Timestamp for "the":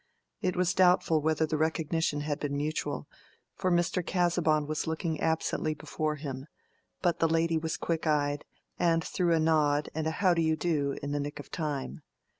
1.45-1.59, 7.19-7.27, 11.11-11.19